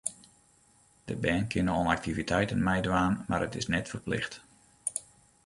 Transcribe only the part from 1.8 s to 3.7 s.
aktiviteiten meidwaan, mar it